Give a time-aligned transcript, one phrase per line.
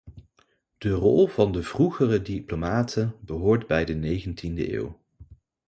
[0.79, 4.99] De rol van de vroegere diplomaten behoort bij de negentiende eeuw.